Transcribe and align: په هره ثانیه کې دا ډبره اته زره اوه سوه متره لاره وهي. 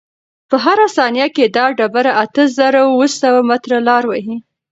په 0.49 0.55
هره 0.65 0.87
ثانیه 0.97 1.27
کې 1.35 1.45
دا 1.55 1.65
ډبره 1.77 2.11
اته 2.23 2.43
زره 2.57 2.81
اوه 2.89 3.07
سوه 3.21 3.39
متره 3.49 3.77
لاره 3.87 4.07
وهي. 4.09 4.37